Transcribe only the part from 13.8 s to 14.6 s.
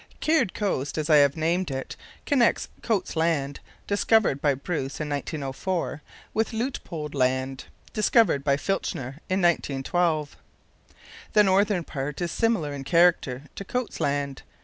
Land.